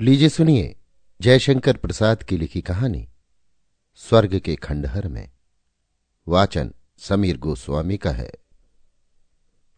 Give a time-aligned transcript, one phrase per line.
[0.00, 0.76] लीजिए सुनिए
[1.20, 3.08] जयशंकर प्रसाद की लिखी कहानी,
[3.94, 5.30] स्वर्ग के खंडहर में।
[6.28, 8.32] वाचन समीर गोस्वामी का है।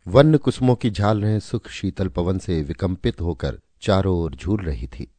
[0.07, 5.15] वन्य कुसुमों की झालरें सुख शीतल पवन से विकंपित होकर चारों ओर झूल रही थी।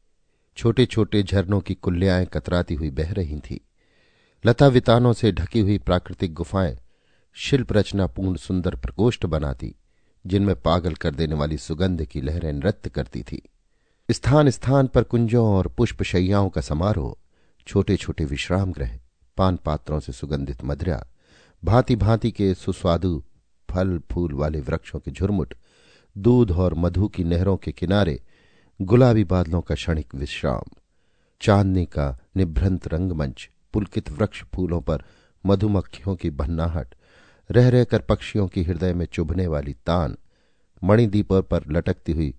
[0.57, 3.68] छोटे छोटे झरनों की कुल्लियाएँ कतराती हुई बह रही थी।
[4.45, 6.79] लता वितानों से ढकी हुई प्राकृतिक गुफाएँ
[7.34, 9.75] शिल्प रचना पूर्ण सुंदर प्रकोष्ठ बनाती,
[10.25, 13.50] जिनमें पागल कर देने वाली सुगंध की लहरें नृत्य करती थी।
[14.12, 17.15] स्थान स्थान पर कुंजों और पुष्प शैयाओं का समारोह
[17.68, 19.00] छोटे छोटे विश्राम ग्रह,
[19.38, 21.06] पान पात्रों से सुगंधित मदरा
[21.64, 23.24] भांति भांति के सुस्वादु
[23.69, 25.54] फल फूल वाले वृक्षों के झुरमुट,
[26.18, 28.19] दूध और मधु की नहरों के किनारे
[28.82, 30.64] गुलाबी बादलों का क्षणिक विश्राम,
[31.41, 35.03] चांदनी का निभ्रंत रंगमंच, पुलकित वृक्ष फूलों पर
[35.45, 36.95] मधुमक्खियों की भन्नाहट
[37.52, 40.17] रह रहकर पक्षियों की हृदय में चुभने वाली तान,
[40.83, 42.33] मणिदीपों पर लटकती हुई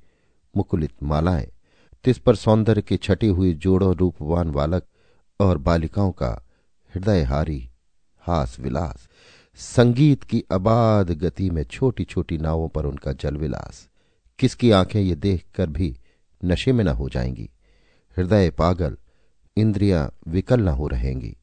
[0.56, 1.50] मुकुलित मालाएँ।
[2.04, 4.84] तिस पर सौंदर्य के छटी हुई जोड़ों रूपवान बालक
[5.40, 6.30] और बालिकाओं का
[6.94, 7.70] हृदयहारी
[8.22, 9.08] हास विलास
[9.56, 13.88] संगीत की अबाध गति में छोटी छोटी नावों पर उनका जलविलास।
[14.38, 15.96] किसकी आँखें ये देखकर भी
[16.44, 17.48] नशे में न हो जाएँगी।
[18.16, 18.96] हृदय पागल,
[19.56, 21.36] इंद्रियाँ विकल न हो रहेंगी।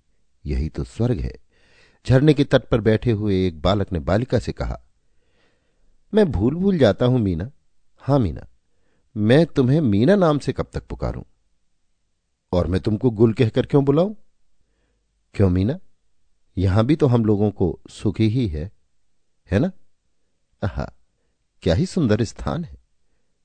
[0.46, 1.34] यही तो स्वर्ग है।
[2.06, 4.80] झरने के तट पर बैठे हुए एक बालक ने बालिका से कहा,
[6.14, 7.52] मैं भूल भूल जाता हूँ, मीना।
[8.02, 8.48] हाँ, मीना।
[9.18, 11.24] मैं तुम्हें मीना नाम से कब तक पुकारूं?
[12.52, 14.16] और मैं तुमको गुल कहकर क्यों बुलाऊं?
[15.34, 15.80] क्यों मीना?
[16.58, 18.72] यहाँ भी तो हम लोगों को सुखी ही है
[19.52, 19.72] है ना?
[20.64, 20.94] आहा,
[21.62, 22.78] क्या ही सुंदर स्थान है।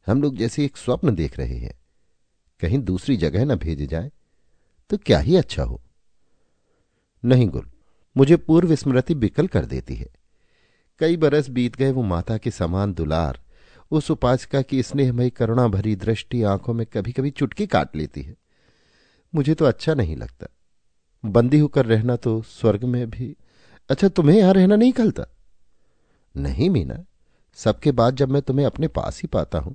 [0.06, 1.80] हम लोग जैसे एक स्वप्न देख रहे हैं।
[2.60, 4.12] कहीं दूसरी जगह न भेजे जाए
[4.90, 5.82] तो क्या ही अच्छा हो।
[7.24, 7.70] नहीं गुल,
[8.16, 10.12] मुझे पूर्व स्मृति बिकल कर देती है।
[10.98, 13.41] कई बरस बीत गए वो माता के समान दुलार
[13.92, 18.34] उस उपासिका की स्नेहमयी करुणा भरी दृष्टि आँखों में कभी कभी चुटकी काट लेती है।
[19.34, 20.46] मुझे तो अच्छा नहीं लगता।
[21.24, 23.36] बंदी होकर रहना तो स्वर्ग में भी
[23.90, 25.26] अच्छा तुम्हें यहाँ रहना नहीं खलता
[26.34, 27.04] नहीं मीना,
[27.58, 29.74] सबके बाद जब मैं तुम्हें अपने पास ही पाता हूँ,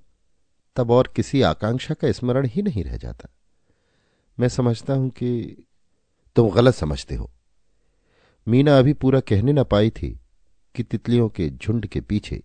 [0.76, 3.30] तब और किसी आकांक्षा का स्मरण ही नहीं रह जाता।
[4.38, 5.66] मैं समझता हूँ कि
[6.36, 7.30] तुम गलत समझते हो।
[8.48, 10.10] मीना अभी पूरा कहने न पाई थी
[10.76, 12.44] कि तितलियों के झुंड के पीछे,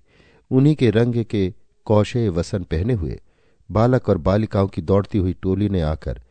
[0.51, 3.21] उन्हीं के रंग के कौशे वसन पहने हुए
[3.71, 6.23] बालक और बालिकाओं की दौड़ती हुई टोली ने आकर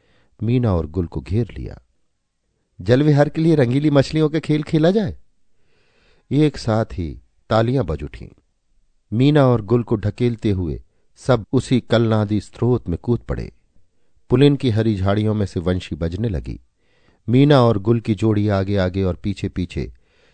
[0.44, 1.81] मीना और गुल को घेर लिया।
[2.81, 5.17] जलविहार के लिए रंगीली मछलियों का खेल खेला जाए?
[6.31, 8.29] एक साथ ही तालियाँ बज उठी।
[9.13, 10.84] मीना और गुल को ढकेलते हुए
[11.17, 13.51] सब उसी कलनादी स्रोत में कूद पड़े।
[14.29, 16.59] पुलिन की हरी झाड़ियों में से वंशी बजने लगी।
[17.29, 19.94] मीना और गुल की जोड़ी आगे आगे और पीछे पीछे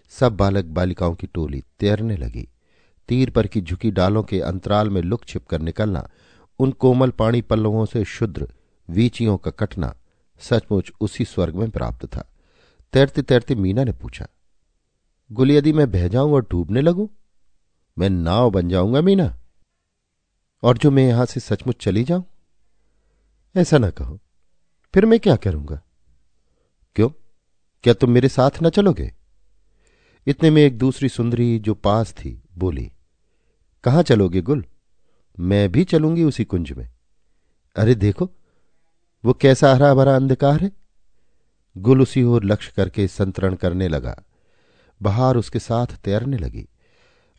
[0.09, 2.47] सब बालक बालिकाओं की टोली तैरने लगी।
[3.07, 6.09] तीर पर की झुकी डालों के अंतराल में लुक छिप कर निकलना,
[6.59, 8.47] उन कोमल पाणी पल्लवों से शुद्र,
[8.89, 9.95] वीचियों का कटना,
[10.39, 12.33] सचमुच उसी स्वर्ग में प्राप्त था।
[12.93, 14.27] तैरते तैरते मीना ने पूछा,
[15.31, 17.07] गुल यदि मैं बह जाऊँ और डूबने लगूं?
[17.97, 19.37] मैं नाव बन जाऊँगा मीना।
[20.63, 22.25] और जो मैं यहाँ से सचमुच चली जाऊँ?
[23.55, 24.19] ऐसा ना कहो।
[24.93, 25.81] फिर मैं क्या करूँगा?
[26.95, 27.09] क्यों?
[27.83, 29.11] क्या तुम मेरे साथ न चलोगे?
[30.27, 32.91] इतने में एक दूसरी सुंदरी जो पास थी, बोली
[33.87, 34.65] कहाँ चलोगे गुल?
[35.39, 36.89] मैं भी चलूँगी उसी कुंज में।
[37.75, 38.31] अरे देखो,
[39.25, 40.71] वो कैसा हरा भरा अंधकार है?
[41.77, 44.23] गुल उसी ओर लक्ष्य करके संतरण करने लगा।
[45.01, 46.67] बहार उसके साथ तैरने लगी।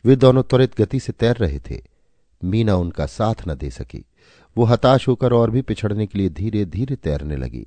[0.05, 1.83] वे दोनों त्वरित गति से तैर रहे थे।
[2.45, 4.05] मीना उनका साथ न दे सकी।
[4.57, 7.67] वो हताश होकर और भी पिछड़ने के लिए धीरे धीरे तैरने लगी।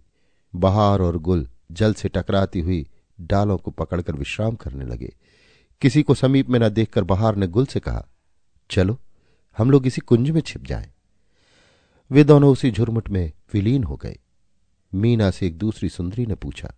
[0.56, 2.88] बहार और गुल जल से टकराती हुई
[3.22, 5.16] डालों को पकड़कर विश्राम करने लगे।
[5.82, 8.08] किसी को समीप में न देखकर बहार ने गुल से कहा
[8.72, 8.98] चलो,
[9.58, 10.92] हम लोग इसी कुंज में छिप जाएँ।
[12.12, 14.18] वे दोनों उसी झुरमुट में विलीन हो गए।
[14.92, 16.74] मीना से एक दूसरी सुंदरी ने पूछा,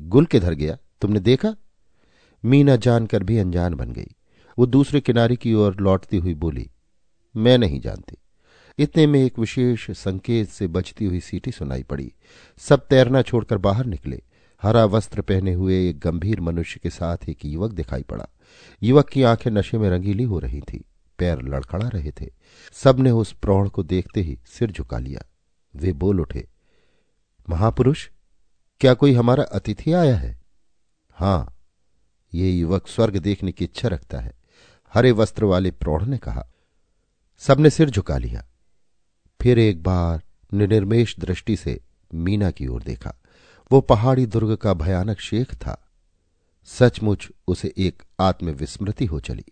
[0.00, 0.76] गुल किधर गया?
[1.00, 1.54] तुमने देखा?
[2.44, 4.08] मीना जानकर भी अनजान बन गई।
[4.58, 6.70] वो दूसरे किनारे की ओर लौटती हुई बोली,
[7.34, 8.16] मैं नहीं जानती।
[8.78, 12.12] इतने में एक विशेष संकेत से बचती हुई सीटी सुनाई पड़ी।
[12.58, 14.22] सब तैरना छोड़कर बाहर निकले।
[14.62, 18.28] हरा वस्त्र पहने हुए एक गंभीर मनुष्य के साथ एक युवक दिखाई पड़ा।
[18.82, 20.84] युवक की आँखें नशे में रंगीली हो रही थी।
[21.22, 22.30] पैर लड़खड़ा रहे थे।
[22.74, 25.24] सबने उस प्रौढ़ को देखते ही सिर झुका लिया।
[25.74, 26.46] वे बोल उठे,
[27.48, 28.08] महापुरुष,
[28.80, 30.40] क्या कोई हमारा अतिथि आया है?
[31.16, 31.56] हाँ,
[32.34, 34.32] ये युवक स्वर्ग देखने की इच्छा रखता है,
[34.94, 36.46] हरे वस्त्र वाले प्रौढ़ ने कहा।
[37.42, 38.44] सबने सिर झुका लिया।
[39.40, 40.22] फिर एक बार
[40.52, 41.80] निर्निर्मेश दृष्टि से
[42.14, 43.14] मीना की ओर देखा।
[43.70, 45.91] वो पहाड़ी दुर्ग का भयानक शेख था।
[46.64, 49.44] सचमुच उसे एक आत्मविस्मृति हो चली।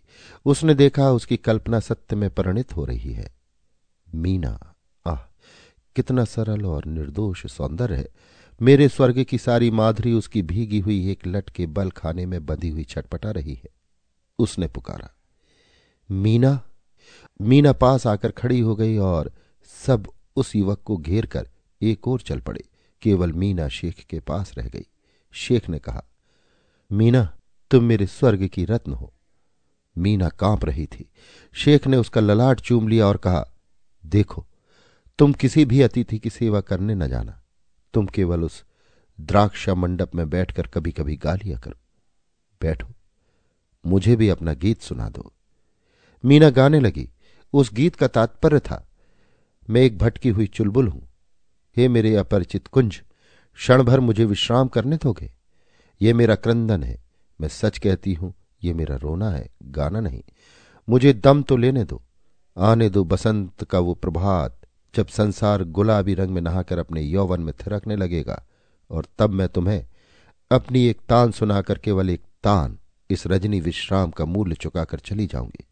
[0.45, 3.35] उसने देखा उसकी कल्पना सत्य में परिणित हो रही है।
[4.15, 4.73] मीना,
[5.07, 5.17] आह,
[5.95, 8.07] कितना सरल और निर्दोष सौंदर्य है।
[8.61, 12.69] मेरे स्वर्ग की सारी माधुरी उसकी भीगी हुई एक लट के बल खाने में बंधी
[12.69, 13.69] हुई छटपटा रही है।
[14.39, 15.15] उसने पुकारा,
[16.11, 16.61] मीना
[17.41, 19.31] मीना पास आकर खड़ी हो गई और
[19.85, 21.49] सब उस युवक को घेर कर
[21.81, 22.63] एक और चल पड़े।
[23.01, 24.85] केवल मीना शेख के पास रह गई।
[25.31, 26.03] शेख ने कहा
[26.93, 27.37] मीना,
[27.71, 29.13] तुम मेरे स्वर्ग की रत्न हो।
[29.97, 31.09] मीना काँप रही थी।
[31.53, 33.47] शेख ने उसका ललाट चूम लिया और कहा,
[34.05, 34.47] देखो,
[35.19, 37.41] तुम किसी भी अतिथि की सेवा करने न जाना।
[37.93, 38.63] तुम केवल उस
[39.21, 41.79] द्राक्षा मंडप में बैठकर कभी कभी गा लिया करो।
[42.61, 42.87] बैठो,
[43.85, 45.33] मुझे भी अपना गीत सुना दो।
[46.25, 47.09] मीना गाने लगी।
[47.53, 48.87] उस गीत का तात्पर्य था,
[49.69, 51.09] मैं एक भटकी हुई चुलबुल हूँ।
[51.77, 53.01] हे मेरे अपरिचित कुंज
[53.53, 55.40] क्षण भर मुझे विश्राम करने दोगे?
[56.01, 57.03] ये मेरा क्रंदन है।
[57.41, 58.33] मैं सच कहती हूँ,
[58.63, 60.23] ये मेरा रोना है, गाना नहीं।
[60.89, 62.03] मुझे दम तो लेने दो।
[62.57, 64.61] आने दो बसंत का वो प्रभात,
[64.95, 68.45] जब संसार गुलाबी रंग में नहाकर अपने यौवन में थिरकने लगेगा,
[68.89, 69.87] और तब मैं तुम्हें
[70.51, 72.77] अपनी एक तान सुनाकर केवल एक तान,
[73.09, 75.67] इस रजनी विश्राम का मूल्य चुकाकर चली जाऊँगी।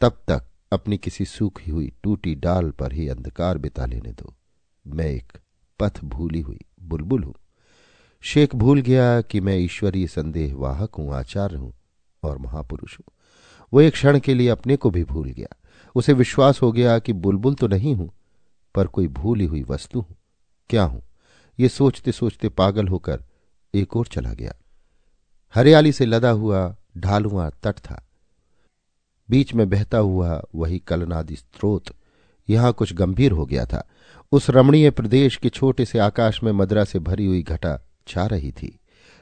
[0.00, 4.34] तब तक अपनी किसी सूखी हुई टूटी डाल पर ही अंधकार बिता लेने दो।
[4.86, 5.32] मैं एक
[5.80, 7.34] पथ भूली हुई बुलबुल हूँ।
[8.24, 11.72] शेख भूल गया कि मैं ईश्वरीय संदेह वाहक हूँ, आचार्य हूँ
[12.22, 13.12] और महापुरुष हूँ।
[13.72, 15.56] वो एक क्षण के लिए अपने को भी भूल गया।
[15.94, 18.10] उसे विश्वास हो गया कि बुलबुल तो नहीं हूँ,
[18.74, 20.16] पर कोई भूली हुई वस्तु हूँ।
[20.70, 21.02] क्या हूँ?
[21.58, 23.24] ये सोचते सोचते पागल होकर
[23.74, 24.54] एक और चला गया।
[25.54, 28.02] हरियाली से लदा हुआ ढालुआ तट था।
[29.30, 31.94] बीच में बहता हुआ वही कलनादि स्त्रोत
[32.48, 33.88] यहाँ कुछ गंभीर हो गया था।
[34.32, 38.52] उस रमणीय प्रदेश के छोटे से आकाश में मदरा से भरी हुई घटा छा रही
[38.52, 38.78] थी।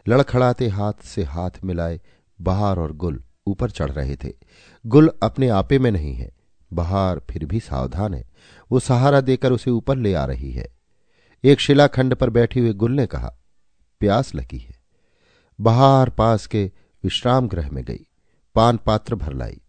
[0.08, 2.00] लड़खड़ाते हाथ से हाथ मिलाए
[2.40, 4.32] बहार और गुल ऊपर चढ़ रहे थे।
[4.87, 6.31] गुल अपने आपे में नहीं है,
[6.73, 8.31] बहार फिर भी सावधान है।
[8.73, 10.67] वो सहारा देकर उसे ऊपर ले आ रही है।
[11.44, 13.34] एक शिलाखंड पर बैठे हुए गुल ने कहा,
[14.00, 14.81] प्यास लगी है।
[15.61, 16.73] बहार पास के
[17.05, 18.06] विश्राम गृह में गई,
[18.55, 19.61] पान पात्र भर लाई।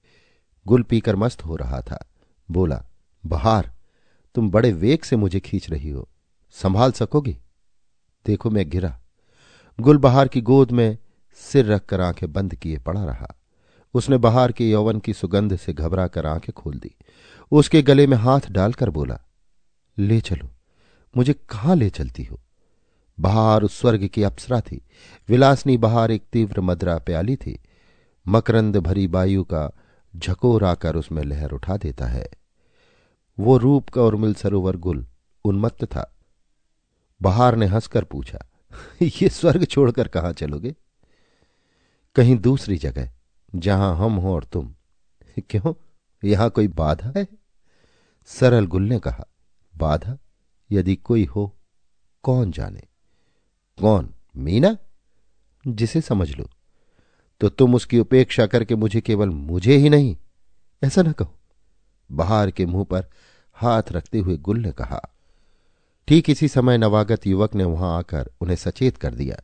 [0.68, 2.06] गुल पीकर मस्त हो रहा था।
[2.51, 2.86] बोला,
[3.25, 3.74] बहार,
[4.36, 6.10] तुम बड़े वेग से मुझे खींच रही हो।
[6.51, 7.38] संभाल सकोगी?
[8.25, 9.00] देखो मैं गिरा।
[9.79, 10.97] गुल बहार की गोद में
[11.33, 13.35] सिर रखकर आँखें बंद किए पड़ा रहा।
[13.93, 16.95] उसने बहार के यौवन की सुगंध से घबरा कर आँखें खोल दी।
[17.51, 19.19] उसके गले में हाथ डालकर बोला,
[19.97, 20.49] ले चलो,
[21.17, 22.39] मुझे कहाँ ले चलती हो?
[23.19, 24.81] बहार उस स्वर्ग की अप्सरा थी।
[25.29, 27.63] विलासनी बहार एक तीव्र मदरा प्याली थी।
[28.27, 29.71] मकरंद भरी वायु का
[30.15, 32.27] झकोर आकर उसमें लहर उठा देता है।
[33.39, 35.07] वो रूप का उर्मिल सरोवर गुल
[35.45, 36.15] उन्मत्त था।
[37.21, 38.45] बहार ने हंसकर पूछा
[39.01, 40.75] ये स्वर्ग छोड़कर कहाँ चलोगे?
[42.15, 43.11] कहीं दूसरी जगह,
[43.55, 44.75] जहाँ हम हो और तुम।
[45.39, 45.73] क्यों?
[46.23, 47.27] यहाँ कोई बाधा है?
[48.25, 49.25] सरल गुल ने कहा,
[49.77, 50.17] बाधा?
[50.71, 51.57] यदि कोई हो,
[52.23, 52.83] कौन जाने?
[53.81, 54.13] कौन?
[54.37, 54.77] मीना?
[55.67, 56.49] जिसे समझ लो।
[57.41, 60.17] तो तुम उसकी उपेक्षा करके मुझे केवल मुझे ही नहीं,
[60.83, 61.39] ऐसा ना कहो।
[62.11, 63.05] बाहर के मुँह पर
[63.53, 65.12] हाथ रखते हुए गुल ने कहा
[66.07, 69.38] ठीक इसी समय नवागत युवक ने वहाँ आकर उन्हें सचेत कर दिया।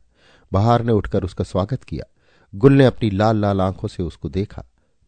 [0.52, 2.04] बहार ने उठकर उसका स्वागत किया।
[2.54, 4.64] गुल ने अपनी लाल लाल आँखों से उसको देखा।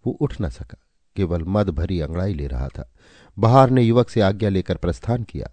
[0.06, 0.78] वो उठ न सका।
[1.16, 2.92] केवल मद भरी अंगड़ाई ले रहा था।
[3.38, 5.50] बहार ने युवक से आज्ञा लेकर प्रस्थान किया।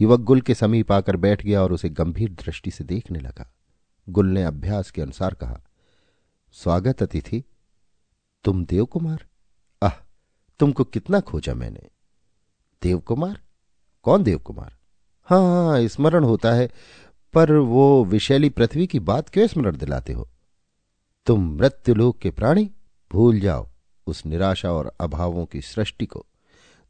[0.00, 3.52] युवक गुल के समीप आकर बैठ गया और उसे गंभीर दृष्टि से देखने लगा।
[4.08, 5.60] गुल ने अभ्यास के अनुसार कहा,
[6.52, 7.44] स्वागत अतिथि।
[8.44, 9.26] तुम देव कुमार
[9.82, 10.02] आह,
[10.60, 11.88] तुमको कितना खोजा मैंने।
[12.82, 13.40] देव कुमार
[14.02, 14.76] कौन देव कुमार
[15.30, 16.70] हाँ हाँ स्मरण होता है।
[17.34, 20.28] पर वो विशैली पृथ्वी की बात क्यों स्मरण दिलाते हो?
[21.26, 22.70] तुम मृत्युलोक के प्राणी,
[23.12, 23.68] भूल जाओ
[24.06, 26.26] उस निराशा और अभावों की सृष्टि को।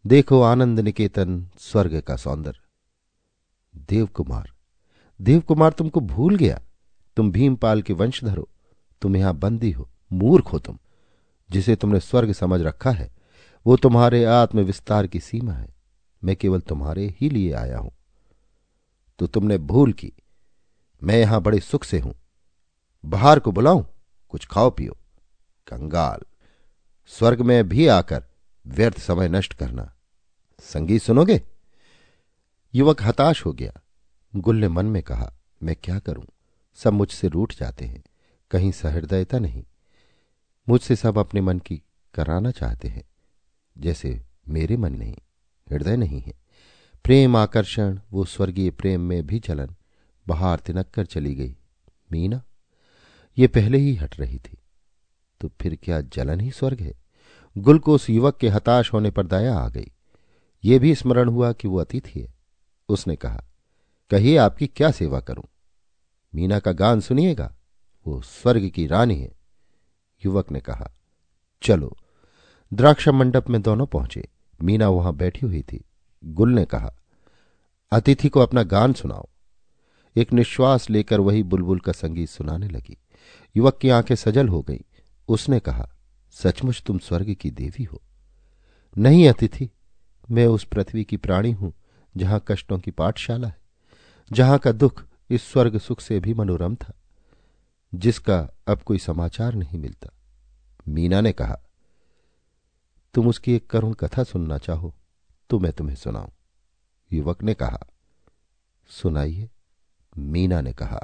[0.06, 2.58] देखो आनंद निकेतन, स्वर्ग का सौंदर्य।
[3.90, 4.52] देवकुमार
[5.20, 6.62] देवकुमार तुमको भूल गया।
[7.16, 8.48] तुम भीमपाल के वंशधर हो।
[9.02, 10.78] तुम यहाँ बंदी हो, मूर्ख हो तुम।
[11.50, 13.12] जिसे तुमने स्वर्ग समझ रखा है,
[13.66, 15.74] वो तुम्हारे आत्मविस्तार की सीमा है।
[16.24, 17.92] मैं केवल तुम्हारे ही लिए आया हूँ।
[19.20, 20.12] तो तुमने भूल की।
[21.02, 22.14] मैं यहाँ बड़े सुख से हूँ।
[23.04, 23.84] बाहर को बुलाऊं,
[24.28, 24.92] कुछ खाओ पियो।
[25.66, 26.18] कंगाल,
[27.06, 28.24] स्वर्ग में भी आकर
[28.66, 29.94] व्यर्थ समय नष्ट करना।
[30.60, 31.42] संगीत सुनोगे?
[32.74, 33.72] युवक हताश हो गया।
[34.36, 36.26] गुल ने मन में कहा, मैं क्या करूँ?
[36.74, 38.02] सब मुझसे रूठ जाते हैं।
[38.50, 39.64] कहीं सहृदयता नहीं।
[40.68, 41.82] मुझसे सब अपने मन की
[42.14, 43.04] कराना चाहते हैं।
[43.78, 45.16] जैसे मेरे मन नहीं,
[45.72, 46.39] हृदय नहीं है।
[47.04, 49.70] प्रेम आकर्षण, वो स्वर्गीय प्रेम में भी चलन,
[50.28, 51.56] बाहर तिनक कर चली गई।
[52.12, 52.42] मीना,
[53.38, 54.58] ये पहले ही हट रही थी।
[55.40, 56.94] तो फिर क्या जलन ही स्वर्ग है?
[57.58, 59.92] गुल को उस युवक के हताश होने पर दया आ गई।
[60.64, 62.34] ये भी स्मरण हुआ कि वो अतिथि है।
[62.88, 63.44] उसने कहा,
[64.10, 65.44] कहिए आपकी क्या सेवा करूँ?
[66.34, 67.56] मीना का गान सुनिएगा?
[68.06, 69.32] वो स्वर्ग की रानी है।
[70.26, 70.92] युवक ने कहा,
[71.62, 71.96] चलो।
[72.74, 74.28] द्राक्ष मंडप में दोनों पहुँचे।
[74.62, 75.84] मीना वहाँ बैठी हुई थी।
[76.24, 76.94] गुल ने कहा,
[77.92, 79.28] अतिथि को अपना गान सुनाओ।
[80.16, 82.96] एक निश्वास लेकर वही बुलबुल का संगीत सुनाने लगी।
[83.56, 84.80] युवक की आँखें सजल हो गई।
[85.28, 85.90] उसने कहा,
[86.30, 88.02] सचमुच तुम स्वर्ग की देवी हो।
[88.98, 89.70] नहीं अतिथि,
[90.30, 91.72] मैं उस पृथ्वी की प्राणी हूँ,
[92.16, 93.58] जहाँ कष्टों की पाठशाला है,
[94.32, 96.92] जहाँ का दुख इस स्वर्ग सुख से भी मनोरम था,
[97.94, 100.08] जिसका अब कोई समाचार नहीं मिलता।
[100.88, 101.60] मीना ने कहा,
[103.14, 104.94] तुम उसकी एक करुण कथा सुनना चाहो।
[105.50, 106.28] तो मैं तुम्हें सुनाऊं।
[107.12, 107.78] युवक ने कहा,
[108.88, 109.48] सुनाइए।
[110.18, 111.00] मीना ने कहा,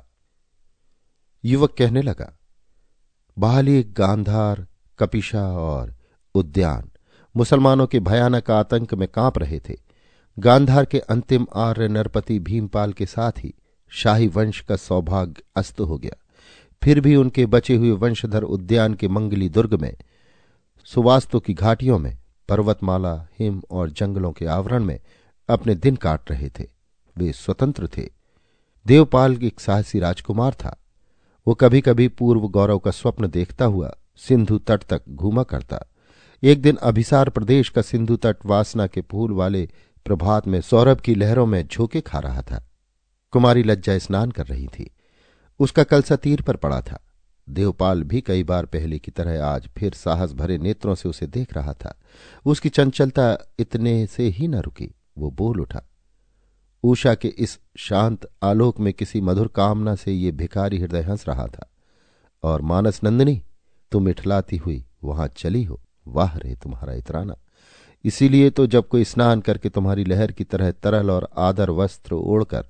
[1.44, 2.38] युवक कहने लगा,
[3.38, 4.66] बहाली, गांधार,
[4.98, 5.94] कपिशा और
[6.34, 6.90] उद्यान
[7.36, 9.74] मुसलमानों के भयानक आतंक में काँप रहे थे।
[10.38, 13.54] गांधार के अंतिम आर्य नरपति भीमपाल के साथ ही
[13.88, 16.24] शाही वंश का सौभाग्य अस्त हो गया।
[16.82, 19.96] फिर भी उनके बचे हुए वंशधर उद्यान के मंगली दुर्ग में,
[20.84, 25.00] सुवास्तु की घाटियों में पर्वतमाला, हिम और जंगलों के आवरण में
[25.48, 26.68] अपने दिन काट रहे थे।
[27.18, 28.08] वे स्वतंत्र थे।
[28.86, 30.82] देवपाल एक साहसी राजकुमार था।
[31.48, 35.84] वो कभी कभी पूर्व गौरव का स्वप्न देखता हुआ सिंधु तट तक घूमा करता।
[36.42, 39.68] एक दिन अभिसार प्रदेश का सिंधु तट वासना के फूल वाले
[40.04, 42.66] प्रभात में सौरभ की लहरों में झोंके खा रहा था।
[43.30, 44.90] कुमारी लज्जा स्नान कर रही थी।
[45.58, 47.05] उसका कलसा तीर पर पड़ा था।
[47.48, 51.54] देवपाल भी कई बार पहले की तरह आज फिर साहस भरे नेत्रों से उसे देख
[51.54, 51.98] रहा था।
[52.46, 55.82] उसकी चंचलता इतने से ही न रुकी, वो बोल उठा
[56.82, 61.46] उषा के इस शांत आलोक में किसी मधुर कामना से ये भिखारी हृदय हंस रहा
[61.46, 61.70] था।
[62.42, 63.42] और मानस नंदिनी,
[63.92, 67.36] तुम इठलाती हुई वहाँ चली हो। वाह रे तुम्हारा इतराना।
[68.04, 72.66] इसीलिए तो जब कोई स्नान करके तुम्हारी लहर की तरह तरल और आदर वस्त्र ओढ़कर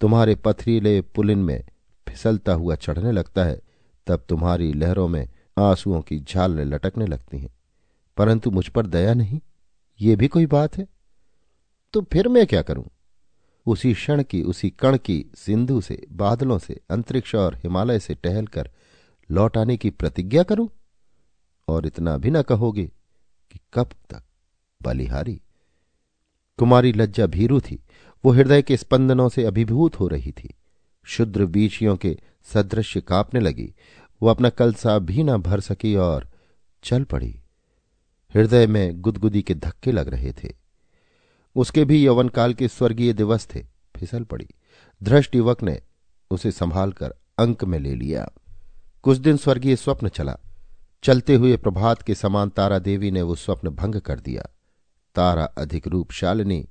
[0.00, 1.64] तुम्हारे पथरीले पुलिन में
[2.08, 3.60] फिसलता हुआ चढ़ने लगता है
[4.08, 7.54] तब तुम्हारी लहरों में आंसुओं की झालें लटकने लगती हैं।
[8.16, 9.40] परंतु मुझ पर दया नहीं?
[10.00, 10.86] ये भी कोई बात है?
[11.92, 12.86] तो फिर मैं क्या करूँ?
[13.66, 18.70] उसी क्षण की, उसी कण की, सिंधु से, बादलों से, अंतरिक्ष और हिमालय से टहलकर
[19.30, 20.68] लौट आने की प्रतिज्ञा करूँ?
[21.68, 22.86] और इतना भी न कहोगे
[23.50, 24.22] कि कब तक?
[24.82, 25.40] बलिहारी।
[26.58, 27.82] कुमारी लज्जा भीरू थी।
[28.24, 30.54] वो हृदय के स्पंदनों से अभिभूत हो रही थी।
[31.08, 32.18] शुद्र बीचियों के
[32.54, 33.74] सदृश्य कांपने लगी।
[34.22, 36.30] वो अपना कलसा भी न भर सकी और
[36.84, 37.40] चल पड़ी।
[38.34, 40.52] हृदय में गुदगुदी के धक्के लग रहे थे।
[41.56, 44.48] उसके भी यौवन काल के स्वर्गीय दिवस थे। फिसल पड़ी।
[45.02, 45.82] धृष्ट युवक ने
[46.30, 48.30] उसे संभालकर अंक में ले लिया।
[49.02, 50.38] कुछ दिन स्वर्गीय स्वप्न चला।
[51.02, 54.42] चलते हुए प्रभात के समान तारा देवी ने वो स्वप्न भंग कर दिया।
[55.14, 56.68] तारा अधिक रूप शालिनी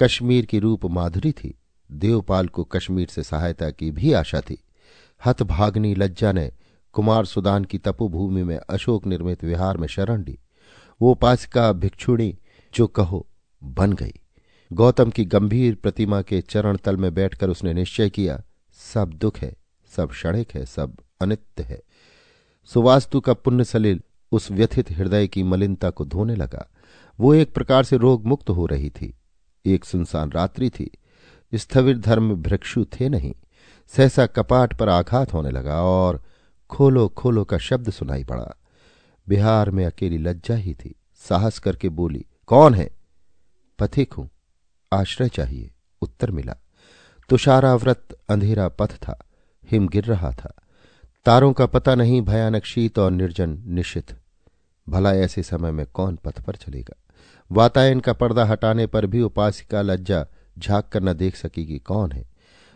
[0.00, 1.59] कश्मीर की रूप माधुरी थी।
[1.90, 4.62] देवपाल को कश्मीर से सहायता की भी आशा थी।
[5.26, 6.52] हतभाग्नि लज्जा ने
[6.92, 10.38] कुमार सुदान की तपोभूमि में अशोक निर्मित विहार में शरण ली।
[11.02, 12.38] वो उपासिका भिक्षुणी,
[12.74, 13.26] जो कहो,
[13.64, 14.12] बन गई।
[14.72, 18.42] गौतम की गंभीर प्रतिमा के चरण तल में बैठकर उसने निश्चय किया,
[18.94, 19.56] सब दुख है,
[19.96, 21.82] सब क्षणिक है, सब अनित्य है।
[22.64, 24.00] सुवास्तु का पुण्य सलील
[24.32, 26.70] उस व्यथित हृदय की मलिनता को धोने लगा।
[27.20, 29.14] वो एक प्रकार से रोग मुक्त हो रही थी।
[29.66, 30.90] एक सुनसान रात्रि थी।
[31.54, 33.34] स्थविर धर्म भिक्षु थे नहीं।
[33.88, 36.22] सहसा कपाट पर आघात होने लगा और
[36.70, 38.56] खोलो खोलो का शब्द सुनाई पड़ा।
[39.28, 42.90] बिहार में अकेली लज्जा ही थी। साहस करके बोली, कौन है?
[43.78, 44.30] पथिक हूँ।
[44.92, 45.70] आश्रय चाहिए।
[46.02, 46.56] उत्तर मिला।
[47.28, 49.24] तुषाराव्रत अंधेरा पथ था।
[49.70, 50.52] हिम गिर रहा था।
[51.26, 54.16] तारों का पता नहीं, भयानक शीत और निर्जन निश्चित।
[54.88, 56.96] भला ऐसे समय में कौन पथ पर चलेगा?
[57.52, 60.26] वातायन का पर्दा हटाने पर भी उपासिका लज्जा
[60.60, 62.24] झाँक कर न देख सकी कि कौन है।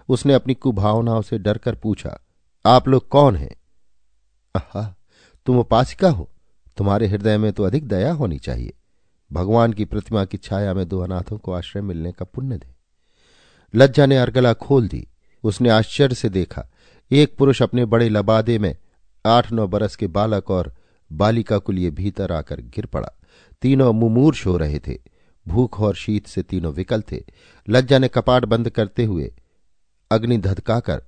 [0.09, 2.19] उसने अपनी कुभावनाओं से डरकर पूछा,
[2.65, 3.55] आप लोग कौन हैं?
[4.55, 4.95] आहा,
[5.47, 6.29] तुम उपासिका हो।
[6.77, 8.73] तुम्हारे हृदय में तो अधिक दया होनी चाहिए।
[9.33, 12.75] भगवान की प्रतिमा की छाया में दो अनाथों को आश्रय मिलने का पुण्य दे।
[13.75, 15.07] लज्जा ने अर्गला खोल दी।
[15.45, 16.67] उसने आश्चर्य से देखा,
[17.11, 18.77] एक पुरुष अपने बड़े लबादे में
[19.27, 20.75] आठ नौ बरस के बालक और
[21.13, 23.11] बालिका को लिए भीतर आकर गिर पड़ा।
[23.63, 24.99] तीनों मुमूर्ष हो रहे थे।
[25.49, 27.23] भूख और शीत से तीनों विकल थे।
[27.69, 29.33] लज्जा ने कपाट बंद करते हुए
[30.11, 31.03] अग्नि धधकाकर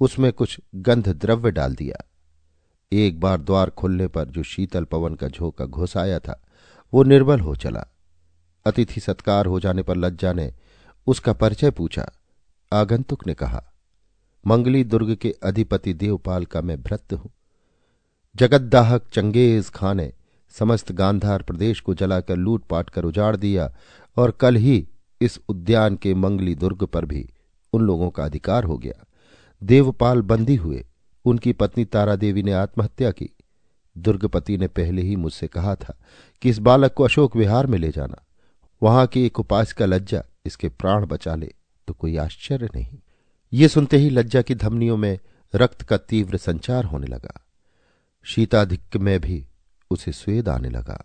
[0.00, 2.04] उसमें कुछ गंध द्रव्य डाल दिया।
[2.92, 6.40] एक बार द्वार खुलने पर जो शीतल पवन का झोंका घुस आया था,
[6.92, 7.86] वो निर्बल हो चला।
[8.66, 10.52] अतिथि सत्कार हो जाने पर लज्जा ने
[11.06, 12.10] उसका परिचय पूछा।
[12.72, 13.64] आगंतुक ने कहा,
[14.46, 17.30] मंगली दुर्ग के अधिपति देवपाल का मैं भ्रत हूँ।
[18.36, 20.12] जगद्दाहक चंगेज खां ने
[20.50, 23.76] समस्त गांधार प्रदेश को जलाकर लूटपाट कर उजाड़ दिया
[24.16, 24.88] और कल ही
[25.20, 27.28] इस उद्यान के मंगली दुर्ग पर भी
[27.72, 29.04] उन लोगों का अधिकार हो गया।
[29.62, 30.84] देवपाल बंदी हुए।
[31.24, 33.30] उनकी पत्नी तारा देवी ने आत्महत्या की।
[33.98, 35.98] दुर्गपति ने पहले ही मुझसे कहा था
[36.42, 38.24] कि इस बालक को अशोक विहार में ले जाना।
[38.82, 41.52] वहाँ की एक उपास का लज्जा इसके प्राण बचा ले
[41.88, 42.98] तो कोई आश्चर्य नहीं।
[43.52, 45.18] ये सुनते ही लज्जा की धमनियों में
[45.54, 47.46] रक्त का तीव्र संचार होने लगा।
[48.22, 49.47] शीताधिक में भी
[49.90, 51.04] उसे स्वेद आने लगा।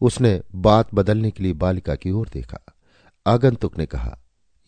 [0.00, 2.64] उसने बात बदलने के लिए बालिका की ओर देखा।
[3.26, 4.18] आगंतुक ने कहा,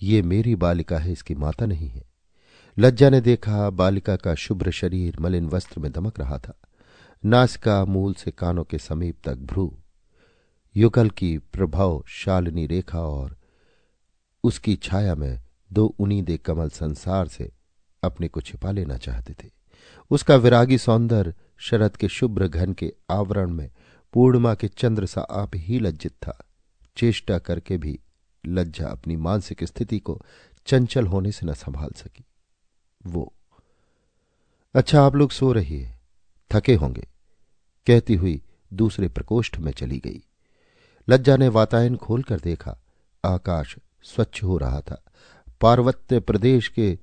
[0.03, 2.05] ये मेरी बालिका है, इसकी माता नहीं है।
[2.79, 6.61] लज्जा ने देखा, बालिका का शुभ्र शरीर मलिन वस्त्र में दमक रहा था।
[7.25, 9.79] नासिका मूल से कानों के समीप तक भ्रू।
[10.77, 13.37] युगल की प्रभाव शालिनी रेखा और
[14.45, 15.41] उसकी छाया में
[15.73, 17.53] दो उनीदे कमल संसार से
[18.03, 19.51] अपने को छिपा लेना चाहते थे।
[20.11, 23.71] उसका विरागी सौंदर्य शरद के शुभ्र घन के आवरण में
[24.13, 26.39] पूर्णिमा के चंद्र सा आप ही लज्जित था।
[26.97, 27.99] चेष्टा करके भी
[28.47, 30.21] लज्जा अपनी मानसिक स्थिति को
[30.67, 32.25] चंचल होने से न संभाल सकी।
[33.07, 33.33] वो
[34.75, 36.01] अच्छा आप लोग सो रही है,
[36.51, 37.07] थके होंगे,
[37.87, 38.43] कहती हुई
[38.73, 40.23] दूसरे प्रकोष्ठ में चली गई।
[41.09, 42.77] लज्जा ने वातायन खोलकर देखा,
[43.25, 45.03] आकाश स्वच्छ हो रहा था।
[45.61, 46.99] पार्वत्य प्रदेश के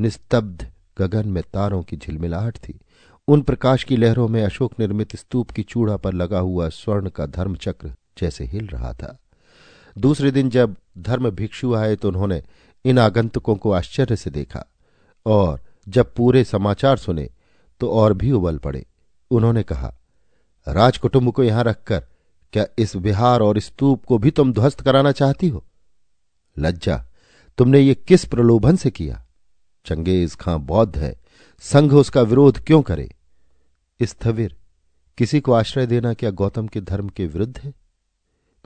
[0.00, 2.80] निस्तब्ध गगन में तारों की झिलमिलाहट थी।
[3.28, 7.26] उन प्रकाश की लहरों में अशोक निर्मित स्तूप की चूड़ा पर लगा हुआ स्वर्ण का
[7.26, 9.18] धर्मचक्र जैसे हिल रहा था।
[9.96, 12.42] दूसरे दिन जब धर्म भिक्षु आए तो उन्होंने
[12.84, 14.64] इन आगंतुकों को आश्चर्य से देखा
[15.26, 17.28] और जब पूरे समाचार सुने
[17.80, 18.84] तो और भी उबल पड़े।
[19.30, 19.94] उन्होंने कहा,
[20.66, 22.04] राजकुटुंब को यहाँ रखकर
[22.52, 25.64] क्या इस विहार और स्तूप को भी तुम ध्वस्त कराना चाहती हो?
[26.56, 27.04] लज्जा,
[27.58, 29.24] तुमने ये किस प्रलोभन से किया?
[29.86, 31.21] चंगेज खां बौद्ध है
[31.64, 33.14] संघ उसका विरोध क्यों करे?
[34.02, 34.56] स्थविर
[35.18, 37.72] किसी को आश्रय देना क्या गौतम के धर्म के विरुद्ध है?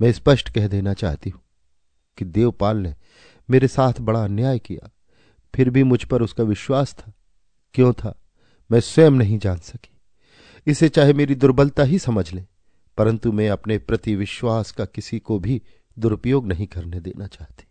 [0.03, 1.41] मैं स्पष्ट कह देना चाहती हूँ
[2.19, 2.95] कि देवपाल ने
[3.51, 4.91] मेरे साथ बड़ा अन्याय किया,
[5.55, 7.13] फिर भी मुझ पर उसका विश्वास था।
[7.75, 8.23] क्यों था?
[8.71, 10.01] मैं स्वयं नहीं जान सकी।
[10.67, 12.45] इसे चाहे मेरी दुर्बलता ही समझ ले,
[12.97, 15.63] परंतु मैं अपने प्रति विश्वास का किसी को भी
[15.99, 17.65] दुरुपयोग नहीं करने देना चाहती।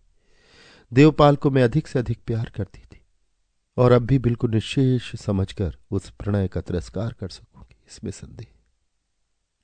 [0.94, 3.02] देवपाल को मैं अधिक से अधिक प्यार करती थी।
[3.78, 8.48] और अब भी बिल्कुल निशेष समझकर उस प्रणय का तिरस्कार कर सकूँगी, इसमें संदेह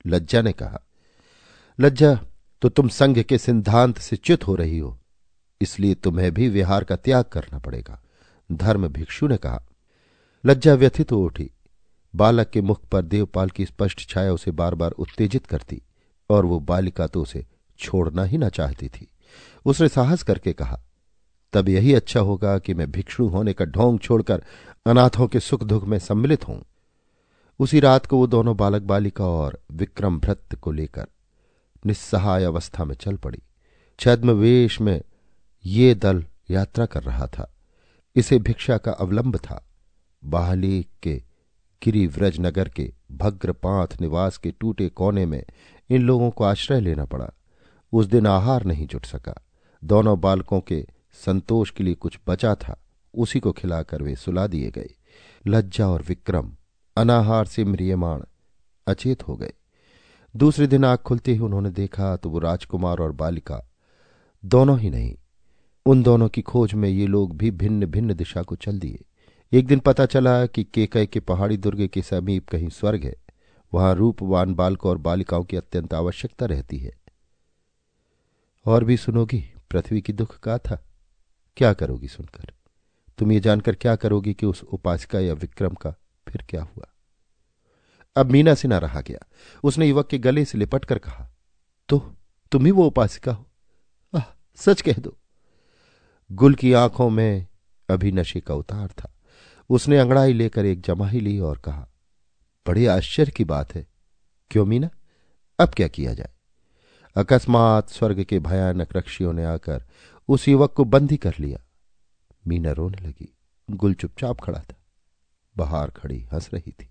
[0.04, 0.80] लज्जा ने कहा,
[1.78, 2.14] लज्जा
[2.62, 4.98] तो तुम संघ के सिद्धांत से च्युत हो रही हो,
[5.60, 8.00] इसलिए तुम्हें भी विहार का त्याग करना पड़ेगा।
[8.50, 9.62] धर्म भिक्षु ने कहा,
[10.44, 11.50] लज्जा व्यथित हो उठी।
[12.14, 15.80] बालक के मुख पर देवपाल की स्पष्ट छाया उसे बार बार उत्तेजित करती,
[16.30, 17.44] और वो बालिका तो उसे
[17.80, 19.08] छोड़ना ही ना चाहती थी।
[19.66, 20.80] उसने साहस करके कहा
[21.52, 24.42] तब यही अच्छा होगा कि मैं भिक्षु होने का ढोंग छोड़कर
[24.86, 26.64] अनाथों के सुख दुख में सम्मिलित हूँ।
[27.58, 31.06] उसी रात को वो दोनों बालक बालिका और विक्रम भ्रत को लेकर
[31.86, 33.42] निस्सहाय अवस्था में चल पड़ी।
[33.98, 35.02] छद्म वेश में
[35.66, 37.54] ये दल यात्रा कर रहा था।
[38.16, 39.68] इसे भिक्षा का अवलंब था।
[40.24, 41.22] बाहली के
[41.84, 45.44] गिरिव्रज नगर के भग्र पांथ निवास के टूटे कोने में
[45.90, 47.30] इन लोगों को आश्रय लेना पड़ा।
[47.92, 49.34] उस दिन आहार नहीं जुट सका।
[49.84, 52.80] दोनों बालकों के संतोष के लिए कुछ बचा था,
[53.14, 54.90] उसी को खिलाकर वे सुला दिए गए।
[55.46, 56.52] लज्जा और विक्रम,
[56.96, 58.22] अनाहार से म्रियमाण,
[58.86, 59.52] अचेत हो गए।
[60.36, 63.70] दूसरे दिन आग खुलते ही उन्होंने देखा तो वो राजकुमार और बालिका,
[64.44, 65.14] दोनों ही नहीं,
[65.86, 69.04] उन दोनों की खोज में ये लोग भी भिन्न भिन्न दिशा को चल दिए।
[69.52, 73.14] एक दिन पता चला कि केकय के पहाड़ी दुर्ग के समीप कहीं स्वर्ग है,
[73.74, 76.92] वहाँ रूपवान बालकों और बालिकाओं की अत्यंत आवश्यकता रहती है।
[78.66, 80.82] और भी सुनोगी, पृथ्वी की दुख का था।
[81.56, 82.52] क्या करोगी सुनकर?
[83.18, 85.94] तुम ये जानकर क्या करोगी कि उस उपासिका या विक्रम का
[86.28, 86.86] फिर क्या हुआ?
[88.16, 89.26] अब मीना से ना रहा गया।
[89.64, 91.28] उसने युवक के गले से लिपट कर कहा
[91.88, 91.98] तो
[92.52, 93.46] तुम ही वो उपासिका हो?
[94.14, 94.24] आह,
[94.56, 95.16] सच कह दो।
[96.32, 97.46] गुल की आँखों में
[97.88, 99.12] अभी नशे का उतार था।
[99.70, 101.88] उसने अंगड़ाई लेकर एक जमाही ली और कहा,
[102.66, 103.86] बड़े आश्चर्य की बात है।
[104.50, 104.88] क्यों मीना?
[105.58, 106.32] अब क्या किया जाए?
[107.16, 109.84] अकस्मात स्वर्ग के भयानक रक्षियों ने आकर
[110.28, 111.58] उस युवक को बंदी कर लिया।
[112.46, 113.36] मीना रोने लगी।
[113.70, 114.74] गुल चुपचाप खड़ा था।
[115.56, 116.90] बाहर खड़ी हंस रही थी।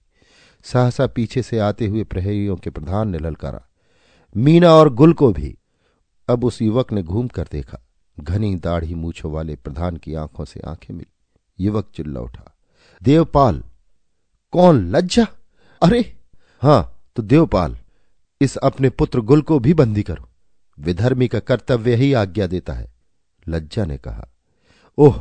[0.64, 3.68] सहसा पीछे से आते हुए प्रहरियों के प्रधान ने ललकारा।
[4.38, 5.58] मीना और गुल को भी।
[6.30, 7.88] अब उस युवक ने घूम कर देखा।
[8.20, 11.30] घनी दाढ़ी मूछों वाले प्रधान की आँखों से आँखें मिली।
[11.66, 12.58] युवक चिल्ला उठा।
[13.04, 13.64] देवपाल,
[14.52, 15.28] कौन लज्जा?
[15.84, 16.20] अरे,
[16.62, 17.78] हाँ तो देवपाल,
[18.42, 20.30] इस अपने पुत्र गुल को भी बंदी करो।
[20.80, 23.01] विधर्मी का कर्तव्य ही आज्ञा देता है।
[23.48, 24.28] लज्जा ने कहा,
[24.98, 25.20] ओह!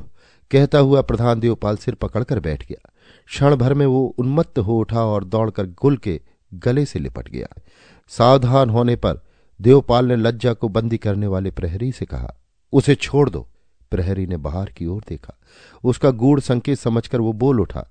[0.51, 2.91] कहता हुआ प्रधान देवपाल सिर पकड़कर बैठ गया।
[3.27, 6.21] क्षण भर में वो उन्मत्त हो उठा और दौड़कर गुल के
[6.55, 7.63] गले से लिपट गया।
[8.09, 9.21] सावधान होने पर
[9.61, 12.35] देवपाल ने लज्जा को बंदी करने वाले प्रहरी से कहा,
[12.73, 13.49] उसे छोड़ दो।
[13.91, 15.39] प्रहरी ने बाहर की ओर देखा।
[15.85, 17.87] उसका गूढ़ संकेत समझकर वो बोल उठा,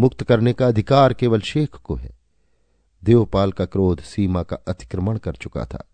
[0.00, 2.18] मुक्त करने का अधिकार केवल शेख को है।
[3.04, 5.88] देवपाल का क्रोध सीमा का अतिक्रमण कर चुका था।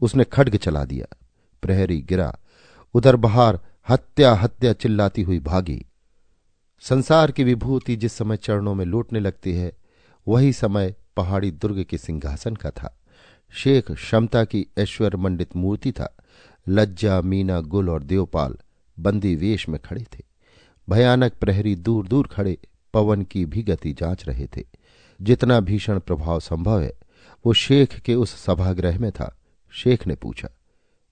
[0.00, 1.16] उसने खड्ग चला दिया।
[1.62, 2.38] प्रहरी गिरा
[2.94, 5.84] उधर बाहर हत्या हत्या चिल्लाती हुई भागी।
[6.80, 9.72] संसार की विभूति जिस समय चरणों में लूटने लगती है,
[10.28, 12.98] वही समय पहाड़ी दुर्ग के सिंहासन का था।
[13.50, 16.16] शेख क्षमता की ऐश्वर्य मंडित मूर्ति था।
[16.68, 18.54] लज्जा, मीना, गुल और देवपाल
[19.00, 20.24] बंदी वेश में खड़े थे।
[20.90, 22.58] भयानक प्रहरी दूर दूर खड़े
[22.94, 24.64] पवन की भी गति जाँच रहे थे।
[25.22, 26.92] जितना भीषण प्रभाव संभव है,
[27.46, 29.38] वो शेख के उस सभागृह में था।
[29.70, 30.48] शेख ने पूछा,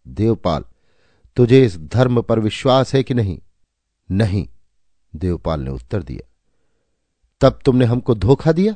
[0.08, 0.64] देवपाल
[1.38, 3.38] तुझे इस धर्म पर विश्वास है कि नहीं?
[4.10, 4.48] नहीं,
[5.16, 6.34] देवपाल ने उत्तर दिया।
[7.40, 8.74] तब तुमने हमको धोखा दिया?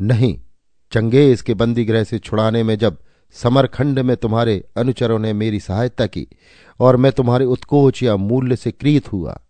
[0.00, 0.40] नहीं,
[0.92, 2.98] चंगेज के बंदीगृह से छुड़ाने में जब
[3.32, 6.28] समरखंड में तुम्हारे अनुचरों ने मेरी सहायता की
[6.80, 9.40] और मैं तुम्हारे उत्कोच या मूल्य से क्रीत हुआ,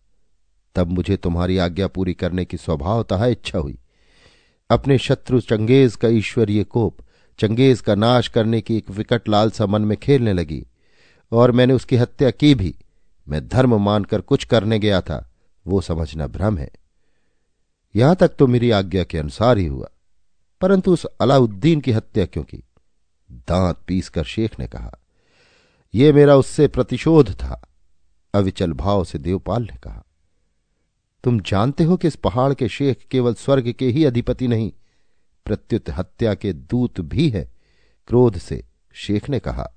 [0.74, 3.78] तब मुझे तुम्हारी आज्ञा पूरी करने की स्वभावतः इच्छा हुई।
[4.70, 6.98] अपने शत्रु चंगेज का ईश्वरीय कोप,
[7.38, 10.66] चंगेज का नाश करने की एक विकट लालसा मन में खेलने लगी।
[11.32, 12.74] और मैंने उसकी हत्या की भी।
[13.26, 15.24] मैं धर्म मानकर कुछ करने गया था,
[15.66, 16.70] वो समझना भ्रम है।
[17.94, 19.88] यहाँ तक तो मेरी आज्ञा के अनुसार ही हुआ,
[20.60, 22.62] परंतु उस अलाउद्दीन की हत्या क्यों की?
[23.30, 24.98] दांत पीसकर शेख ने कहा
[25.94, 27.62] यह मेरा उससे प्रतिशोध था।
[28.34, 30.04] अविचल भाव से देवपाल ने कहा,
[31.24, 34.72] तुम जानते हो कि इस पहाड़ के शेख केवल स्वर्ग के ही अधिपति नहीं,
[35.46, 37.48] प्रत्युत हत्या के दूत भी है?
[38.08, 38.62] क्रोध से
[38.94, 39.70] शेख ने कहा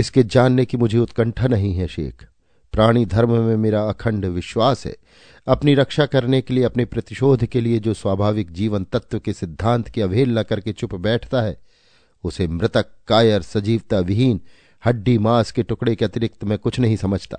[0.00, 2.26] इसके जानने की मुझे उत्कंठा नहीं है, शेख।
[2.72, 4.96] प्राणी धर्म में मेरा अखंड विश्वास है।
[5.48, 9.88] अपनी रक्षा करने के लिए, अपने प्रतिशोध के लिए जो स्वाभाविक जीवन तत्व के सिद्धांत
[9.88, 11.60] की अवहेलना करके चुप बैठता है,
[12.24, 14.40] उसे मृतक, कायर, सजीवता विहीन,
[14.86, 17.38] हड्डी मांस के टुकड़े के अतिरिक्त मैं कुछ नहीं समझता।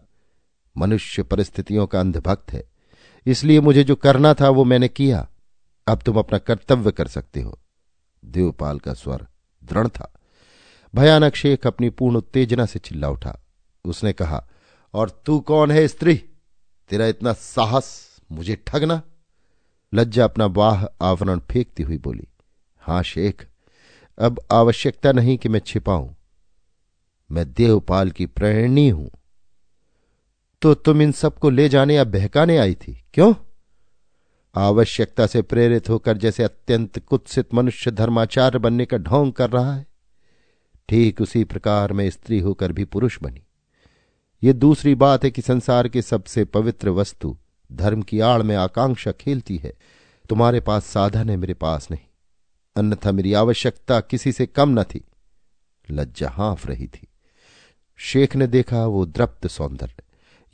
[0.78, 2.64] मनुष्य परिस्थितियों का अंधभक्त है।
[3.26, 5.28] इसलिए मुझे जो करना था, वो मैंने किया।
[5.88, 7.60] अब तुम अपना कर्तव्य कर सकते हो।
[8.26, 9.28] देवपाल का स्वर
[9.64, 10.11] दृढ़ था।
[10.94, 13.38] भयानक शेख अपनी पूर्ण उत्तेजना से चिल्ला उठा।
[13.86, 14.46] उसने कहा,
[14.94, 16.16] और तू कौन है स्त्री?
[16.90, 19.02] तेरा इतना साहस मुझे ठगना?
[19.94, 22.28] लज्जा अपना वाह आवरण फेंकती हुई बोली,
[22.82, 23.46] हाँ शेख,
[24.18, 26.10] अब आवश्यकता नहीं कि मैं छिपाऊं।
[27.30, 29.10] मैं देवपाल की प्रेरणी हूँ।
[30.62, 33.34] तो तुम इन सबको ले जाने या बहकाने आई थी, क्यों?
[34.56, 39.86] आवश्यकता से प्रेरित होकर जैसे अत्यंत कुत्सित मनुष्य धर्माचार्य बनने का ढोंग कर रहा है।
[40.92, 43.44] ठीक उसी प्रकार मैं स्त्री होकर भी पुरुष बनी।
[44.44, 47.38] ये दूसरी बात है कि संसार के सबसे पवित्र वस्तु,
[47.72, 49.74] धर्म की आड़ में आकांक्षा खेलती है।
[50.30, 52.34] तुम्हारे पास साधन है, मेरे पास नहीं।
[52.76, 55.06] अन्यथा मेरी आवश्यकता किसी से कम न थी।
[55.92, 57.08] लज्जा हाँफ रही थी।
[57.98, 60.04] शेख ने देखा वो द्रप्त सौंदर्य।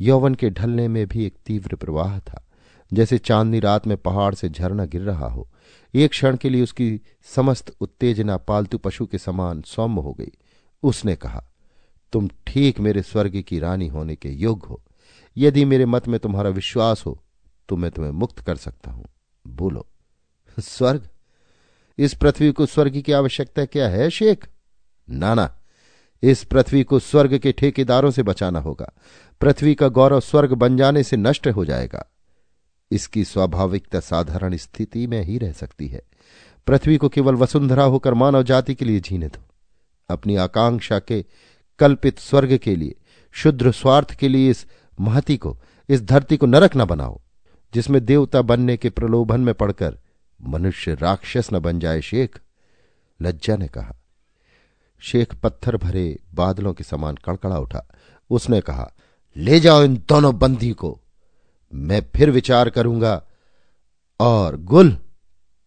[0.02, 2.48] यौवन के ढलने में भी एक तीव्र प्रवाह था।
[2.94, 5.50] जैसे चांदनी रात में पहाड़ से झरना गिर रहा हो
[5.94, 7.02] एक क्षण के लिए उसकी
[7.36, 10.32] समस्त उत्तेजना पालतू पशु के समान सौम्य हो गई।
[10.84, 11.44] उसने कहा,
[12.14, 14.82] तुम ठीक मेरे स्वर्ग की रानी होने के योग्य हो।
[15.38, 17.22] यदि मेरे मत में तुम्हारा विश्वास हो
[17.70, 19.06] तो मैं तुम्हें मुक्त कर सकता हूँ।
[19.48, 19.88] बोलो,
[20.60, 21.10] स्वर्ग?
[21.98, 24.48] इस पृथ्वी को स्वर्ग की आवश्यकता क्या है, शेख?
[25.10, 25.54] नाना
[26.24, 28.92] इस पृथ्वी को स्वर्ग के ठेकेदारों से बचाना होगा।
[29.42, 32.06] पृथ्वी का गौरव स्वर्ग बन जाने से नष्ट हो जाएगा।
[32.92, 36.02] इसकी स्वाभाविकता साधारण स्थिति में ही रह सकती है।
[36.68, 39.44] पृथ्वी को केवल वसुंधरा होकर मानव जाति के लिए जीने दो।
[40.10, 41.26] अपनी आकांक्षा के
[41.80, 42.96] कल्पित स्वर्ग के लिए,
[43.32, 44.66] शुद्र स्वार्थ के लिए इस
[45.02, 45.58] महती को,
[45.90, 47.22] इस धरती को नरक न बनाओ,
[47.74, 50.00] जिसमें देवता बनने के प्रलोभन में पड़कर
[50.42, 52.40] मनुष्य राक्षस न बन जाए शेख।
[53.22, 53.96] लज्जा ने कहा।
[55.00, 57.88] शेख पत्थर भरे बादलों के समान कड़कड़ा उठा।
[58.30, 58.94] उसने कहा,
[59.38, 61.02] ले जाओ इन दोनों बंदी को।
[61.74, 63.24] मैं फिर विचार करूँगा,
[64.20, 64.98] और गुल,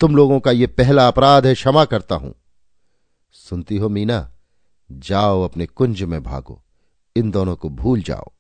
[0.00, 2.34] तुम लोगों का यह पहला अपराध है, क्षमा करता हूँ।
[3.32, 4.32] सुनती हो मीना,
[4.92, 6.62] जाओ अपने कुंज में भागो,
[7.16, 8.32] इन दोनों को भूल जाओ।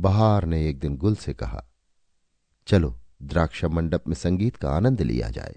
[0.00, 1.64] बहार ने एक दिन गुल से कहा,
[2.66, 5.56] चलो, द्राक्षा मंडप में संगीत का आनंद लिया जाए।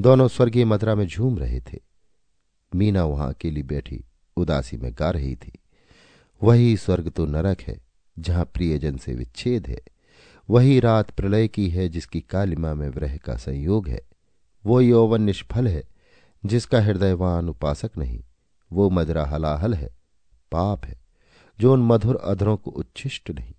[0.00, 1.78] दोनों स्वर्गीय मदरा में झूम रहे थे।
[2.74, 4.04] मीना वहाँ अकेली बैठी,
[4.36, 5.52] उदासी में गा रही थी।
[6.42, 7.80] वही स्वर्ग तो नरक है,
[8.18, 9.80] जहाँ प्रियजन से विच्छेद है।
[10.52, 14.02] वही रात प्रलय की है जिसकी कालिमा में व्रह का संयोग है।
[14.66, 15.84] वो यौवन निष्फल है,
[16.46, 18.24] जिसका हृदयवान उपासक नहीं।
[18.72, 19.88] वो मदरा हलाहल है,
[20.52, 21.00] पाप है।
[21.60, 23.54] जो उन मधुर अधरों को उच्छिष्ट नहीं,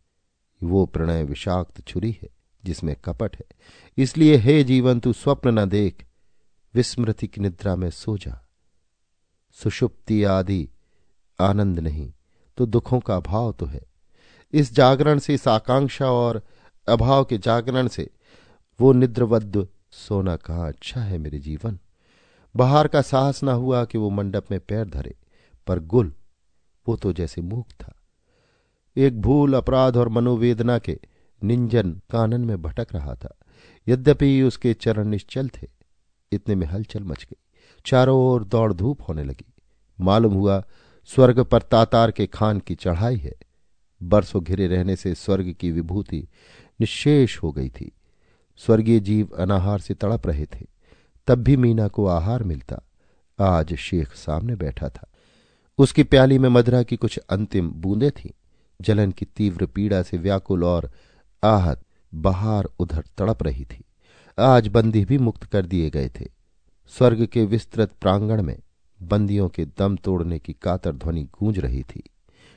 [0.64, 2.30] वो प्रणय विषाक्त छुरी है,
[2.66, 3.46] जिसमें कपट है।
[3.98, 6.06] इसलिए हे जीवन, तू स्वप्न न देख,
[6.74, 8.50] विस्मृति की निद्रा में सो जा।
[9.52, 10.70] सुषुप्ति आदि
[11.40, 12.14] आनंद नहीं
[12.58, 13.82] तो दुखों का अभाव तो है।
[14.54, 16.44] इस जागरण से इस आकांक्षा और
[16.88, 18.10] अभाव के जागरण से
[18.80, 21.80] वो निद्रवद्ध सोना कहा अच्छा है मेरे जीवन।
[22.56, 25.16] बाहर का साहस न हुआ कि वो मंडप में पैर धरे,
[25.68, 26.14] पर गुल,
[26.88, 27.94] वो तो जैसे मूक था।
[28.98, 31.00] एक भूल, अपराध और मनोवेदना के
[31.44, 33.36] निंजन कानन में भटक रहा था।
[33.88, 35.68] यद्यपि उसके चरण निश्चल थे,
[36.32, 37.38] इतने में हलचल मच गई।
[37.86, 39.54] चारों ओर दौड़ धूप होने लगी।
[40.02, 40.64] मालूम हुआ
[41.06, 43.34] स्वर्ग पर तातार के खान की चढ़ाई है।
[44.02, 46.28] बरसों घिरे रहने से स्वर्ग की विभूति
[46.82, 47.92] निशेष हो गई थी।
[48.58, 50.66] स्वर्गीय जीव अनाहार से तड़प रहे थे।
[51.28, 52.82] तब भी मीना को आहार मिलता।
[53.40, 55.12] आज शेख सामने बैठा था।
[55.78, 58.32] उसकी प्याली में मदरा की कुछ अंतिम बूंदें थीं।
[58.82, 60.92] जलन की तीव्र पीड़ा से व्याकुल और
[61.44, 61.84] आहत
[62.16, 63.84] बाहर उधर तड़प रही थी।
[64.40, 66.26] आज बंदी भी मुक्त कर दिए गए थे।
[66.98, 68.60] स्वर्ग के विस्तृत प्रांगण में
[69.02, 72.04] बंदियों के दम तोड़ने की कातर ध्वनि गूंज रही थी।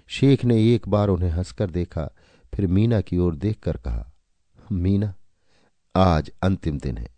[0.07, 2.11] शेख ने एक बार उन्हें हंसकर देखा
[2.57, 4.13] फिर मीना की ओर देखकर कहा,
[4.73, 5.15] मीना,
[5.97, 7.09] आज अंतिम दिन है।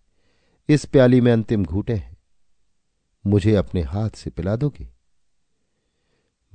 [0.68, 2.16] इस प्याली में अंतिम घूटे हैं।
[3.26, 4.88] मुझे अपने हाथ से पिला दोगे?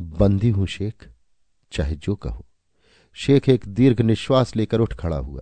[0.01, 1.09] बंदी हूँ शेख,
[1.71, 2.45] चाहे जो कहो।
[3.13, 5.41] शेख एक दीर्घ निश्वास लेकर उठ खड़ा हुआ।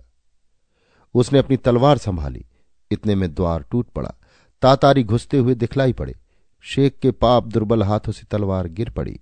[1.14, 2.46] उसने अपनी तलवार संभाली।
[2.90, 4.14] इतने में द्वार टूट पड़ा।
[4.62, 6.14] तातारी घुसते हुए दिखलाई पड़े।
[6.60, 9.20] शेख के पाप दुर्बल हाथों से तलवार गिर पड़ी।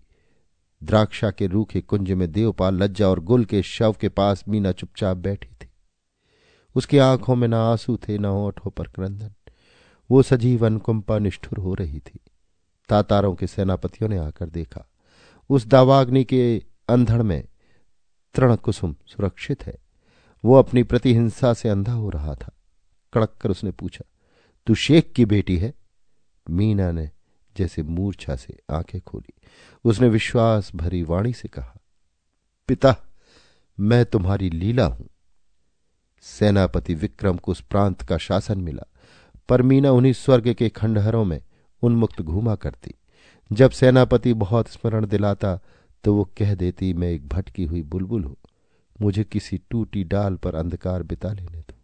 [0.82, 5.16] द्राक्षा के रूखे कुंज में देवपाल लज्जा और गुल के शव के पास मीना चुपचाप
[5.16, 5.70] बैठी थी।
[6.74, 9.30] उसकी आँखों में न आँसू थे, न ओठों पर क्रंदन।
[10.10, 12.20] वो सजीवन कुंपा निष्ठुर हो रही थी।
[12.88, 14.90] तातारों के सेनापतियों ने आकर देखा,
[15.50, 17.44] उस दावाग्नि के अंधड़ में
[18.34, 19.78] तृण कुसुम सुरक्षित है।
[20.44, 22.52] वो अपनी प्रतिहिंसा से अंधा हो रहा था।
[23.12, 24.04] कड़क कर उसने पूछा,
[24.66, 25.74] तू शेख की बेटी है?
[26.50, 27.10] मीना ने
[27.61, 29.33] जैसे मूर्छा से आँखें खोली।
[29.85, 31.75] उसने विश्वास भरी वाणी से कहा,
[32.68, 32.96] पिता,
[33.79, 35.09] मैं तुम्हारी लीला हूँ।
[36.23, 38.87] सेनापति विक्रम को उस प्रांत का शासन मिला।
[39.49, 41.40] पर मीना उन्हीं स्वर्ग के खंडहरों में
[41.83, 42.94] उन्मुक्त घूमा करती।
[43.53, 45.59] जब सेनापति बहुत स्मरण दिलाता
[46.05, 48.37] तो वो कह देती, मैं एक भटकी हुई बुलबुल हूँ।
[49.01, 51.75] मुझे किसी टूटी डाल पर अंधकार बिता लेने दो।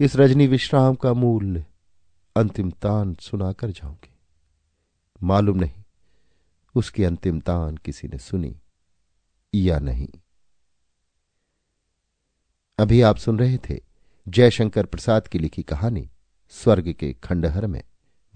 [0.00, 1.64] इस रजनी विश्राम का मूल्य
[2.36, 4.09] अंतिम तान सुनाकर जाऊँगी।
[5.22, 5.84] मालूम नहीं।
[6.74, 8.60] उसकी अंतिम तान किसी ने सुनी
[9.54, 10.08] या नहीं।
[12.78, 13.80] अभी आप सुन रहे थे
[14.28, 16.10] जयशंकर प्रसाद की लिखी कहानी
[16.50, 17.82] स्वर्ग के खंडहर में,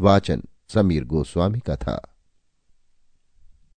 [0.00, 2.13] वाचन समीर गोस्वामी का था।